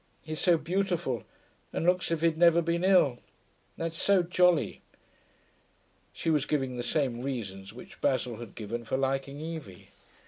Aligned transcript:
He's 0.23 0.39
so 0.39 0.57
beautiful, 0.57 1.25
and 1.71 1.85
looks 1.85 2.07
as 2.07 2.13
if 2.13 2.21
he'd 2.21 2.35
never 2.39 2.63
been 2.63 2.83
ill. 2.83 3.19
That's 3.77 4.01
so 4.01 4.23
jolly.' 4.23 4.81
She 6.11 6.31
was 6.31 6.47
giving 6.47 6.75
the 6.75 6.81
same 6.81 7.21
reasons 7.21 7.71
which 7.71 8.01
Basil 8.01 8.37
had 8.37 8.55
given 8.55 8.83
for 8.83 8.97
liking 8.97 9.39
Evie. 9.39 9.89